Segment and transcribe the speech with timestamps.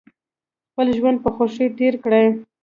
[0.69, 2.25] خپل ژوند په خوښۍ تیر کړئ